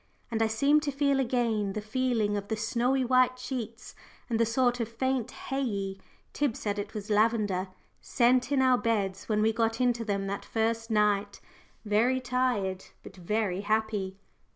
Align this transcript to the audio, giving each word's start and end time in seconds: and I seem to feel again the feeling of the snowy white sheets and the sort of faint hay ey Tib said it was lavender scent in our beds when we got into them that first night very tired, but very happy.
and 0.31 0.41
I 0.41 0.47
seem 0.47 0.79
to 0.79 0.91
feel 0.91 1.19
again 1.19 1.73
the 1.73 1.79
feeling 1.79 2.35
of 2.35 2.47
the 2.47 2.57
snowy 2.57 3.05
white 3.05 3.37
sheets 3.37 3.93
and 4.31 4.39
the 4.39 4.47
sort 4.47 4.79
of 4.79 4.89
faint 4.89 5.29
hay 5.29 5.61
ey 5.61 5.97
Tib 6.33 6.55
said 6.55 6.79
it 6.79 6.95
was 6.95 7.11
lavender 7.11 7.67
scent 8.01 8.51
in 8.51 8.63
our 8.63 8.79
beds 8.79 9.29
when 9.29 9.43
we 9.43 9.53
got 9.53 9.79
into 9.79 10.03
them 10.03 10.25
that 10.25 10.43
first 10.43 10.89
night 10.89 11.39
very 11.85 12.19
tired, 12.19 12.85
but 13.03 13.15
very 13.15 13.61
happy. 13.61 14.17